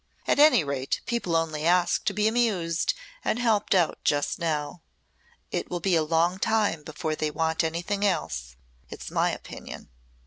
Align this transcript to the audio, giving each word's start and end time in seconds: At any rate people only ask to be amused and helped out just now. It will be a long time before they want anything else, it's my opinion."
At 0.25 0.39
any 0.39 0.63
rate 0.63 1.01
people 1.05 1.35
only 1.35 1.63
ask 1.63 2.05
to 2.05 2.13
be 2.15 2.27
amused 2.27 2.95
and 3.23 3.37
helped 3.37 3.75
out 3.75 3.99
just 4.03 4.39
now. 4.39 4.81
It 5.51 5.69
will 5.69 5.79
be 5.79 5.95
a 5.95 6.01
long 6.01 6.39
time 6.39 6.81
before 6.81 7.13
they 7.13 7.29
want 7.29 7.63
anything 7.63 8.03
else, 8.03 8.55
it's 8.89 9.11
my 9.11 9.29
opinion." 9.29 9.89